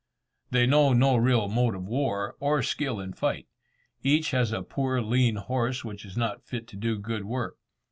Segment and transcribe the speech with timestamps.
[0.49, 3.47] They know no real mode of war, or skill in fight.
[4.01, 7.57] Each has a poor lean horse, which is not fit to do good work.